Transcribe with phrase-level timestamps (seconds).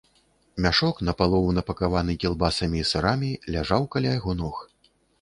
[0.65, 4.57] Мяшок, напалову напакаваны кілбасамі і сырамі, ляжаў каля яго ног.